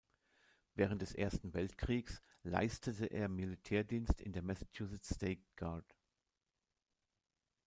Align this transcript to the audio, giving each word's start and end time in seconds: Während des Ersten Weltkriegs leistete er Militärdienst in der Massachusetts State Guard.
Während 0.73 1.03
des 1.03 1.13
Ersten 1.13 1.53
Weltkriegs 1.53 2.23
leistete 2.41 3.05
er 3.05 3.29
Militärdienst 3.29 4.19
in 4.19 4.33
der 4.33 4.41
Massachusetts 4.41 5.13
State 5.13 5.43
Guard. 5.55 5.95